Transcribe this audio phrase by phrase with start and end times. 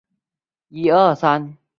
[0.03, 0.09] 收买者的特
[1.13, 1.61] 色是上门服务。